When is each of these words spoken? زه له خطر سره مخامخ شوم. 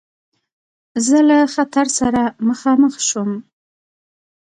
زه 1.05 1.17
له 1.29 1.37
خطر 1.53 1.87
سره 1.99 2.21
مخامخ 2.47 2.93
شوم. 3.07 3.31